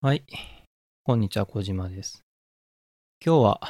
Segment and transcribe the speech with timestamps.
[0.00, 0.22] はい。
[1.02, 2.22] こんにちは、小島です。
[3.20, 3.60] 今日は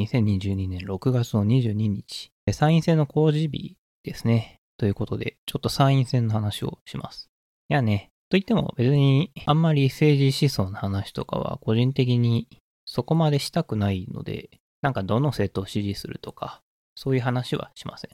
[0.00, 4.56] 2022年6月の22日、参院選の公示日ですね。
[4.78, 7.30] ということで、ちょっと参院選の話をします。
[7.68, 12.48] いやね、といっても別にあんまり政治思想の話とかは個人的に
[12.84, 14.50] そこまでしたくないので、
[14.82, 16.62] なんかどの政党を支持するとか、
[16.96, 18.10] そういう話はしません。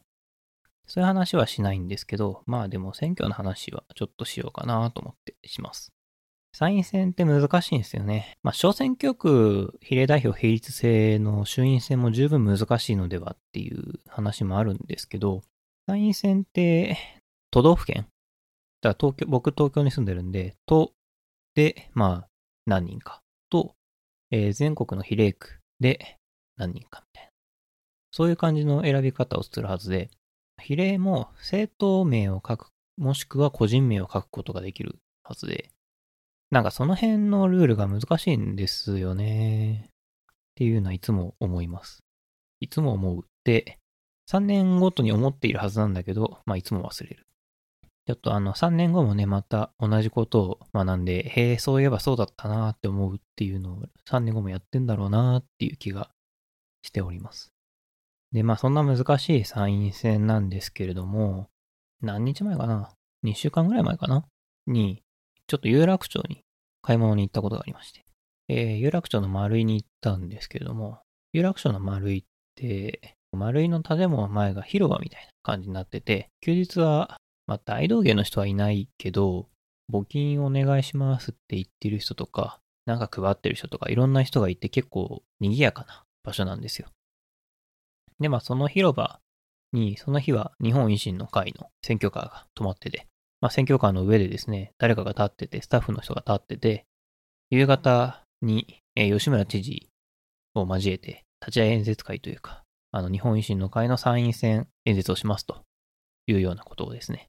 [0.86, 5.90] そういう話はしないんですけど、まあでも選挙の話はちょっとしようかなと思ってします。
[6.54, 8.36] 参院選って難しいんですよね。
[8.42, 15.42] まあ、小選挙区比例代表比率制の衆院選も十分難しいのではっていう話もあるんですけど、
[15.86, 16.98] 参院選って
[17.50, 18.06] 都道府県？
[18.82, 20.92] だから東京、僕東京に住んでるんで、都
[21.54, 22.28] で、まあ、
[22.66, 23.74] 何人かと、
[24.30, 26.16] えー全国の比例区で
[26.56, 27.30] 何人かみたいな。
[28.10, 30.10] そういう感じの選び方をするはずで、
[30.62, 35.70] 比例も政党名を書く、もしくは個人名を書くことができるはずで、
[36.52, 39.88] なんかその辺のルールが難しいんですよね。
[39.88, 39.94] っ
[40.54, 42.04] ていうのはいつも思います。
[42.60, 43.78] いつも思うって、
[44.30, 47.26] 3年ごとに思っているはずなんだけど、まあいつも忘れる。
[48.06, 56.10] ちょっとあの3年後もね、また同じことを学んで、へえ、そういえばそうだったなって思うっていうのを3年後もやってんだろうなっていう気が
[56.82, 57.50] しております。
[58.30, 61.48] で、まあそんな難しい参院選なんですけれども、
[62.02, 62.90] 何日前かな
[63.24, 64.26] ?2 週間ぐらい前かな？
[64.66, 65.02] に、
[65.52, 66.44] ちょっと有楽町に
[66.80, 68.06] 買い物に行ったことがありまして、
[68.48, 71.00] えー有楽町の丸井に行ったんですけれども、
[71.34, 79.50] 有楽町の丸井って、丸井の建物前が広場みたいな感じになってて、休日は、まあ、大道芸の人はいないけど、
[79.92, 86.88] 募金お願いしますって言ってる人とか、なんか配ってる人とか、いろんな人がいて結構賑やかな場所なんですよ。
[88.20, 89.20] で、まあその広場
[89.74, 93.06] に、その日は日本維新の会の選挙カーが止まってて、
[93.42, 96.86] まあ、選挙カーの上でですね、誰かが立ってて、スタッフの人が立ってて、
[97.50, 99.88] 夕方に、えー吉村知事
[100.54, 105.64] を交えて、立ち会い演説会というか、あの、日本維新の会の参院選演説をしますと
[106.28, 107.26] いうようなことをですね、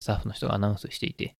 [0.00, 1.34] スタッフの人がアナウンスしていて、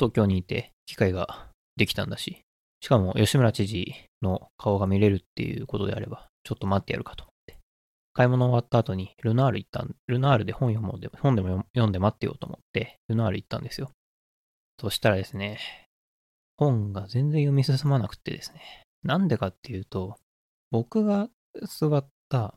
[0.00, 1.46] 東京にいて機会が
[1.76, 2.42] できたんだし、
[2.80, 7.26] しかも吉村知事の顔が見れるっていうことであれば、ちょっと待ってやるかと。
[8.16, 13.90] 買い物終わった後にルナール行ったん、ルナールで本読もうで、本でも読んで待ってようと思って、ルナール行ったんですよ。
[14.80, 15.58] そしたらですね、
[16.56, 18.62] 本が全然読み進まなくてですね。
[19.02, 20.16] なんでかっていうと、
[20.70, 21.28] 僕が
[21.68, 22.54] 座った、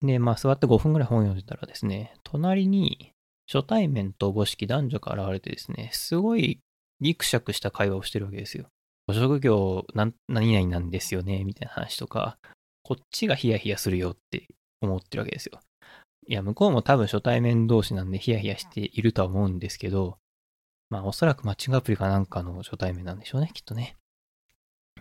[0.00, 3.12] で、まあ座って5分ぐらい本読んでたらですね、隣に
[3.52, 6.60] 初対面とおぼしき男女が現れてですね、すごい
[7.02, 8.64] ギクシャクした会話をしてるわけですよ。
[9.06, 12.38] ご職業何々なんですよね、みたいな話とか、
[12.82, 14.46] こっちがヒヤヒヤするよって
[14.86, 15.60] 思ってるわけですよ。
[16.26, 20.18] いや、向こうも多分初対面同士なんでヒヤヒヤしているとは思うんですけど、
[20.90, 23.96] まあおそらくマッチングアプリかなんかの初対面なんでしょうね、きっとね。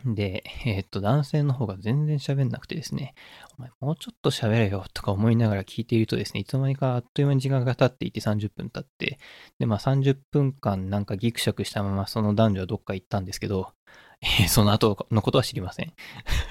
[0.05, 3.13] で、えーっと、男性の方が全然喋んなくてですね、
[3.57, 9.19] お前もうちょっと喋れよとか思いながら聞いているとですね、いつの間にかあっという間に時間が経っていて30分経って、
[9.59, 13.73] で、まあ30分間なんかギクシャクしたままその男女はどっか行ったんですけど、
[14.21, 15.93] えーその後のことは知りません。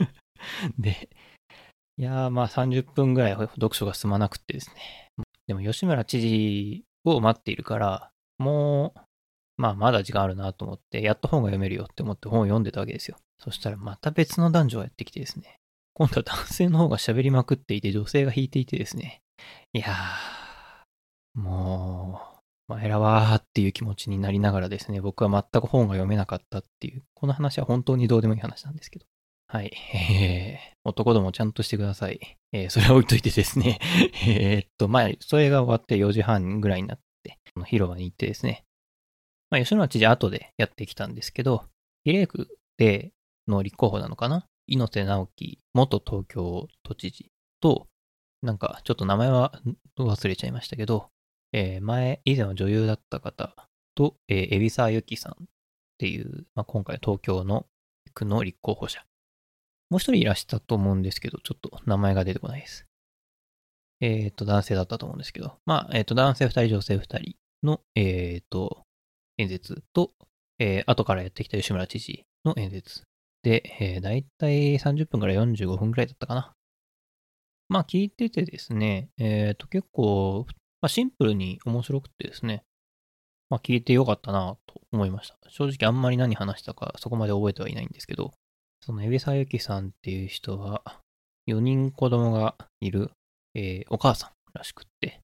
[0.79, 1.09] で、
[2.01, 5.13] いやーまあ30分ぐらい読書が進まなくてですね。
[5.47, 9.01] でも吉村知事を待っているから、もう、
[9.59, 13.19] まあまだ時間あるなと思って、やっと本が読めるよって思って本を読んでたわけですよ。
[13.39, 15.57] そしたらまた別の男女がやってきてですね。
[15.93, 19.21] 今度は男性の方が喋りまくっていて、女性が弾いていてですね。
[19.75, 22.23] いやー、も
[22.69, 29.05] う、前らわーっていう気持ちになりながらですね、僕は全く本が読めなかったっていう、この話は本当にどうでもいい話なんですけど。
[29.53, 29.73] はい。
[29.95, 32.21] えー、男どもちゃんとしてください。
[32.53, 33.81] えー、それは置いといてですね。
[34.25, 38.65] えっと、まあ、それが終わって4時半ぐらいになって、広場に行ってですね。
[39.51, 41.65] まあ、吉村知事後でやってきたんですけど、
[42.05, 42.47] 比例区
[42.79, 43.11] で
[43.49, 44.47] の立候補なのかな？
[44.69, 47.89] 猪瀬直樹元東京都知事と、
[48.43, 49.61] なんかちょっと名前は
[49.99, 51.09] 忘れちゃいましたけど、
[51.53, 53.57] えー前、以前は女優だった方
[53.97, 55.47] と、えー、海老沢由紀さんっ
[55.99, 57.67] ていう、まあ、今回東京の
[58.15, 59.05] 区の立候補者。
[59.91, 62.87] もう一人いらしたと思うんですけど、ちょっと名前が出てこないです。
[64.01, 68.83] えっ、と、男性だったと思うんですけど、まあ、えっ、と、男性二人、女性二人の、えっ、と、
[69.37, 70.13] 演説と、
[70.59, 73.03] え後からやってきた吉村知事の演説。
[73.43, 76.53] で、えー、だいたい30分から45分くらいだったかな。
[77.69, 80.47] まあ、聞いててですね、えっ、と、結構、
[80.81, 82.63] まあ、シンプルに面白くてですね、
[83.49, 85.37] まあ、聞いてよかったなと思いました。
[85.51, 88.33] 正直あんまり何話したかそこまで覚えてはいないんですけど、
[88.81, 90.83] その、海老沢由紀さんっていう人は、
[91.47, 93.11] 4人子供がいる、
[93.55, 95.21] えーお母さんらしくって、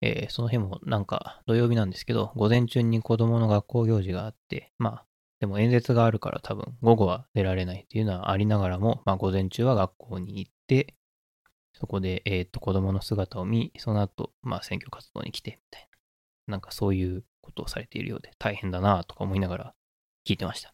[0.00, 5.04] えーその日もなんか土曜日なんですけど、午前中に子供の学校行事があって、まあ、
[5.40, 10.94] でも演説があるから多分午後は出られないっていうのはありながらも、まあ午前中は学校に行って、
[11.74, 15.94] そこで、えっ、と、子供の姿を見、その後、まあ選挙活動に来て、みたいな。
[16.46, 19.74] なんかそういうことをされているようで大変だなとか思いながら
[20.26, 20.73] 聞いてました。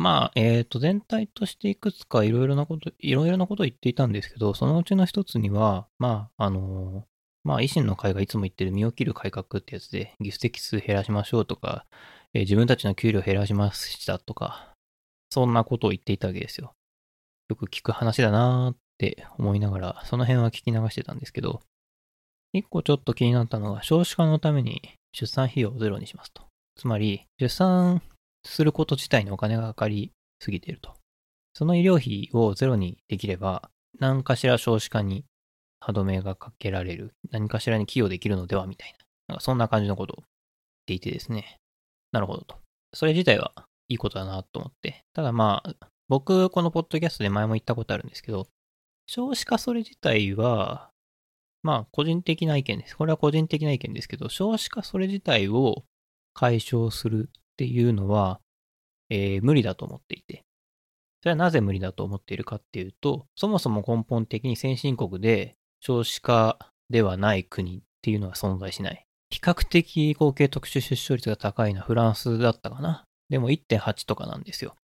[0.00, 7.04] まあ、えっ、ー、と、全体としていくつかいろいろなこと、いろいろなことを言っていたんですけど、そのうちの一つには、まあ、あの、
[7.44, 11.84] まあ、維新の会がいつも言ってる身を切る改革ってやつで、議席数減らしましょうとか、
[12.32, 14.72] えー、自分たちの給料減らしましたとか、
[15.28, 16.72] そんなことを言っていたわけですよ。
[17.50, 21.60] よく聞く話だなーって思いながら、その辺は聞き流してたんですけど、
[22.54, 26.44] 一個ちょっと気になったのが、少子化のために出産費用をゼロにしますと。
[26.76, 28.00] つまり、出産
[28.44, 30.94] すること自体にお金がかかりすぎていると。
[31.54, 35.24] その医療費をゼロにできれば、何かしら少子化に
[35.80, 38.98] 歯止めがかけられる、何かしらに寄与できるのではみたいな。
[39.28, 40.26] なんかそんな感じのことを言っ
[40.86, 41.58] ていてですね。
[42.12, 42.56] なるほどと。
[42.94, 43.52] それ自体は
[43.88, 45.02] いいことだなと思って。
[45.12, 48.46] ただまあ、僕、このポッドキャストで前も言ったことあるんですけど、
[49.06, 50.90] 少子化それ自体は、
[51.62, 52.96] まあ、個人的な意見です。
[52.96, 55.84] これは個人的な意見ですけど、少子化それ自体を
[56.34, 58.40] 解消するっていうのは、
[59.10, 60.44] えー、無理だと思っていて。
[61.20, 66.58] それはなぜ無理だと思っているかっていうと、そもそも根本的に先進国で少子化
[66.88, 69.04] ではない国っていうのは存在しない。
[69.28, 73.04] 比較的合計特殊出生率が高いのはフランスだったかな。
[73.28, 74.74] でも1.8とかなんですよ。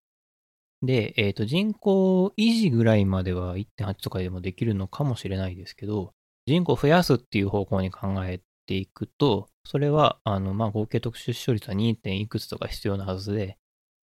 [0.82, 6.12] で、えっ、ー、と、人口維持ぐらいまでは1.8とかでもできるのかもしれないですけど、
[6.46, 11.96] 人口増やすっていう方向に考えていくと、それは、あの、まあ、合計特殊出生率は 2.
[11.96, 13.58] 点いくつとか必要なはずで、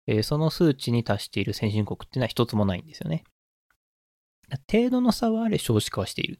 [0.06, 3.24] えー、その数値に達している先進国っていうのは一つもないんですよね。
[4.70, 6.38] 程度の差はあれ少子化はしている。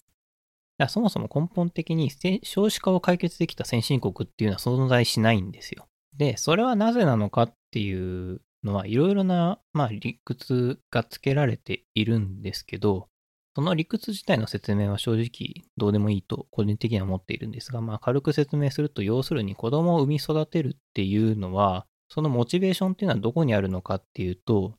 [0.88, 2.11] そもそも根本的に
[2.43, 5.87] 少子化を解決できた先進国っていうのは存在しないんですよ。
[6.17, 13.09] で、それはなぜなのかっていうのはいろいろな、まあ、理屈がつけられているんですけど、
[13.55, 24.75] その理屈自体の説明は正直どうでもいいと個人的には思っているんですが、まあ軽く説明すると、要するに子供を産み育てるっていうのは、そのモチベーションっていうのはどこにあるのかっていうと、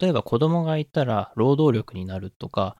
[0.00, 2.76] 例えば子供がいたら労働力になるとか、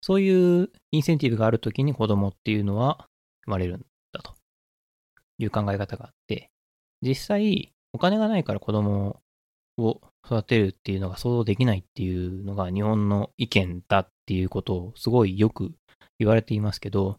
[0.00, 3.08] そういうインセンティブがあるときに子供っていうのは
[3.46, 4.34] 生まれるんだと。
[5.38, 6.50] いう考え方があって、
[7.02, 9.20] 実際お金がないから子供
[9.78, 15.72] を育てるっていうのが想像できないっていうのが日本の意見だっていうことをすごいよく
[16.18, 17.18] 言われていますけど、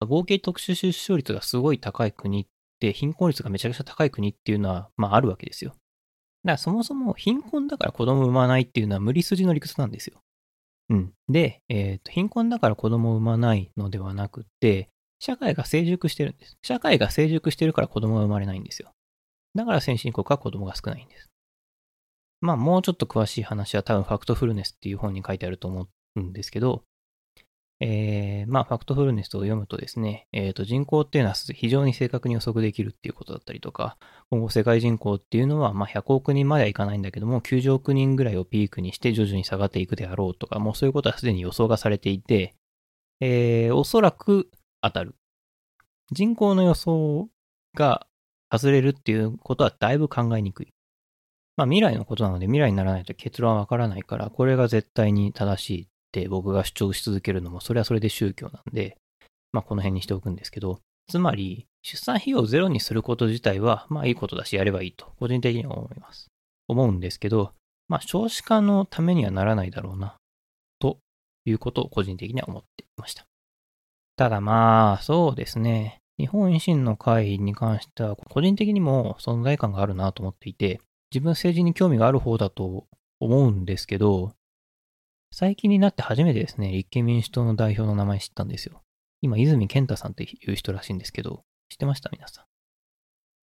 [0.00, 2.46] 合計特殊出生率がすごい高い国っ
[2.80, 5.72] て貧困率がめちゃくちゃ高い国っていうのは、まああるわけですよ。
[5.72, 5.80] だか
[6.52, 10.22] らそもそも貧困だから子供を産まないっていうのは無理筋の理屈なんですよ。
[10.88, 11.12] うん。
[11.28, 14.88] で、えっ、ー、と、貧困だから子供を産まないのではなくて、
[15.20, 16.56] 社会が成熟してるんです。
[16.62, 18.90] 社会が成熟してるから子供が生まれないんですよ。
[19.54, 21.28] だから先進国は子供が少ないんです。
[22.40, 25.88] まあもうちょっと詳しい話は多分ファクトフルネスっていう本に書いてあると思う
[26.18, 26.82] んですけど、
[27.82, 33.96] えー、まあファクトフルネスを読むとですね、えっ、ー、と人口っていうのは非常に正確に予測できるっていうことだったりとか、
[34.30, 42.54] 今後世界人口っていうのはまあ100億人まではいかないんだけども、90億人ぐらいをピークにして徐々に下がっていくであろうとか、もうそういうことはすでに予想がされていて、
[43.20, 44.50] えー、おそらく
[44.82, 45.14] 当たる。
[46.12, 47.30] 人口の予想
[47.74, 48.06] が
[48.52, 50.74] 外れるっていうことはだいぶ考えにくい。
[51.56, 58.96] まあ未来のことなので未来にならないと結論はわからないから、これが絶対に正しいって僕が主張し続けるのも、それはそれで宗教なんで、
[59.52, 66.28] まあこの辺にしておくんですけど、つまり、出産費用をゼロにすること自体は、まあいいことだし、やればいいと、個人的には思います。
[66.68, 67.52] 思うんですけど、
[67.88, 70.16] まあ少子化のためにはならないだろうな、
[70.80, 70.98] と
[71.44, 73.24] いうことを個人的には思っていました。
[74.16, 75.98] ただまあ、そうですね。
[76.18, 82.86] 日本維新の会に関しては、個人的にも存在感があるなと思っていて、自分政治に興味がある方だと
[83.18, 84.32] 思うんですけど、
[85.32, 88.82] 最近になって初めてですね、立憲民主党の代表の名前知ったんですよ。
[89.22, 92.10] 今、泉健太さんっていう人らしいんですけど、知ってました？
[92.10, 92.44] 皆さん。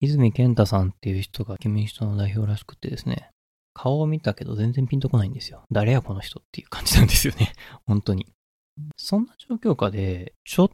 [0.01, 3.29] 泉健太さんっていう人が立憲民主党の代表らしくてですね、
[3.73, 5.63] 顔を見たけど全然ピンとこないんですよ。
[5.71, 7.53] 誰やこの人っていう感じなんですよね。
[7.85, 8.25] 本当に。
[8.97, 10.71] そんな状況下で、ちょっ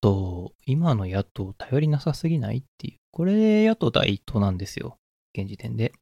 [0.00, 2.98] と今の野党頼りなさすぎないっていう。
[3.10, 4.96] これ野党第一党なんですよ。
[5.34, 5.92] 現時点で。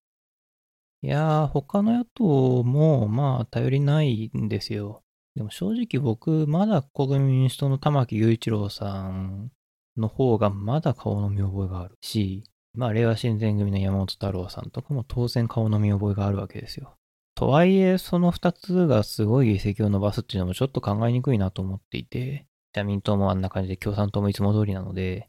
[1.02, 5.02] いやー、他の野党も、まあ、頼りないんですよ。
[5.36, 9.52] でも正直僕、まだ国民民主党の玉木雄一郎さん
[9.96, 12.42] の方がまだ顔の見覚えがあるし、
[12.74, 16.96] まあ、令和新選組の山本太郎さんとかも当然顔の見覚えがあるわけですよ。
[17.36, 25.28] とはいえ、その二つがすごい議席を伸ばすっていうのもちょっと考えにくいなと思っていて、社民党もあんな感じで共産党もいつも通りなので、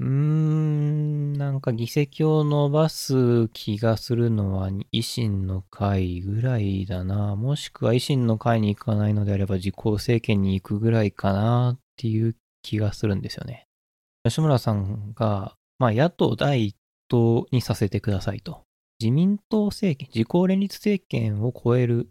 [0.00, 7.36] うーん、なんか議席を伸ばす気がするのは維新の会ぐらいだな。
[7.36, 13.66] もしくは維新の会に行かないのであれば自公政権に行くぐらいかなっていう気がするんですよね。
[14.24, 16.76] 吉村さんが、まあ野党第一
[17.08, 18.62] 党にさせてくださいと。
[19.00, 22.08] 自民党政権、自公連立政権を超える、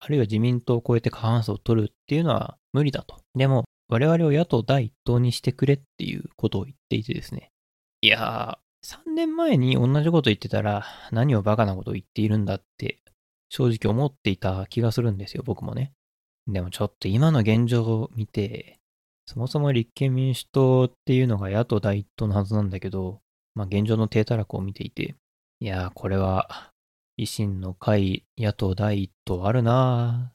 [0.00, 3.20] あるいは自民党を超えて過半数を取るっていうのは無理だと。
[3.34, 7.52] でも、我々を野党第一党にしてくれっていうことを言っていてですね。
[8.00, 12.98] いやー、3年前に同じこと言ってたら何をバカなことを言っているんだって
[13.50, 15.92] 正直思っていた気がするんですよ、僕もね。
[16.48, 18.80] でもちょっと今の現状を見て、
[19.26, 23.20] そもそも立憲民主党っていうのが野党第一党のはずなんだけど、
[23.54, 25.14] まあ現状の低たらくを見ていて、
[25.60, 26.72] いやー、これは
[27.16, 30.32] 維新の会野党第一党あるなーっ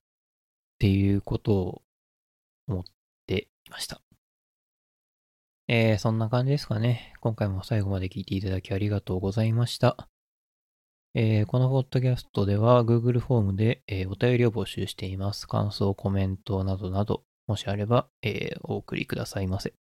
[0.80, 1.82] ていうことを
[2.70, 2.84] 思っ
[3.70, 4.02] ました。
[5.68, 7.14] えー、そんな感じですかね。
[7.22, 10.10] 今回も最後まで聞いていただきありがとうございました。
[11.14, 15.48] えー、このポッドキャストでは Google フォームで、えー、お便りを募集しています。
[15.48, 19.74] 感想、コメントなどなど、もしあれば、えー、お送りくださいませ。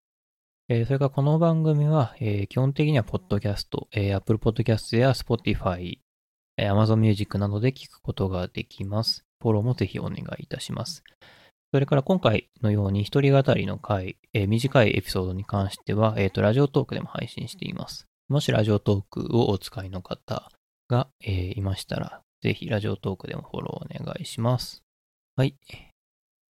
[0.69, 6.01] えそれからこの番組は、え基本的にはポッドキャスト、え Apple Podcast や Spotify、
[6.57, 9.25] え Amazon Music などで聞くことができます。
[9.41, 11.05] フォローもぜひお願いいたします。
[11.73, 18.07] それから今回のように一人語りの回、えー、短いエピソードに関しては、えっ、ー、と、ラジオトークでも配信しています。
[18.29, 20.51] もしラジオトークをお使いの方
[20.89, 24.83] が、えー、いましたら、ぜひラジオトークでもフォローお願いします。
[25.37, 25.57] はい。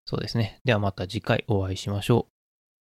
[0.04, 0.61] そうですね。
[0.64, 2.36] ではまた次回お会いしましょう。